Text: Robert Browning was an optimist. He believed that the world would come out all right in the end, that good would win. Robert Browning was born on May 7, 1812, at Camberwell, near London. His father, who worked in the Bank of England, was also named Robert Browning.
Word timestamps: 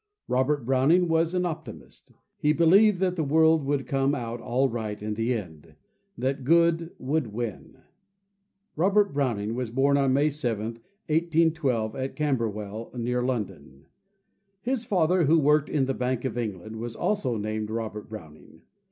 Robert 0.27 0.65
Browning 0.65 1.07
was 1.07 1.35
an 1.35 1.45
optimist. 1.45 2.13
He 2.39 2.53
believed 2.53 2.99
that 3.01 3.15
the 3.15 3.23
world 3.23 3.63
would 3.65 3.85
come 3.85 4.15
out 4.15 4.41
all 4.41 4.67
right 4.67 4.99
in 4.99 5.13
the 5.13 5.31
end, 5.35 5.75
that 6.17 6.43
good 6.43 6.95
would 6.97 7.27
win. 7.27 7.77
Robert 8.75 9.13
Browning 9.13 9.53
was 9.53 9.69
born 9.69 9.97
on 9.97 10.11
May 10.11 10.31
7, 10.31 10.65
1812, 11.05 11.95
at 11.95 12.15
Camberwell, 12.15 12.89
near 12.97 13.21
London. 13.21 13.85
His 14.59 14.85
father, 14.85 15.25
who 15.25 15.37
worked 15.37 15.69
in 15.69 15.85
the 15.85 15.93
Bank 15.93 16.25
of 16.25 16.35
England, 16.35 16.77
was 16.77 16.95
also 16.95 17.37
named 17.37 17.69
Robert 17.69 18.09
Browning. 18.09 18.63